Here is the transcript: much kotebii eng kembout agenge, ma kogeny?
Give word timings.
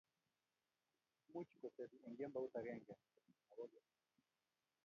much 1.31 1.51
kotebii 1.61 2.03
eng 2.05 2.15
kembout 2.19 2.53
agenge, 2.59 2.93
ma 3.35 3.45
kogeny? 3.55 3.89